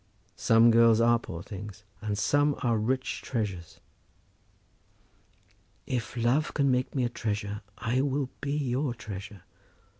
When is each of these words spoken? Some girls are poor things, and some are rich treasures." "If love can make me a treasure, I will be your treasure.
Some 0.39 0.71
girls 0.71 0.99
are 0.99 1.19
poor 1.19 1.43
things, 1.43 1.83
and 2.01 2.17
some 2.17 2.55
are 2.63 2.75
rich 2.79 3.21
treasures." 3.21 3.79
"If 5.85 6.17
love 6.17 6.55
can 6.55 6.71
make 6.71 6.95
me 6.95 7.03
a 7.03 7.07
treasure, 7.09 7.61
I 7.77 8.01
will 8.01 8.31
be 8.41 8.53
your 8.57 8.95
treasure. 8.95 9.43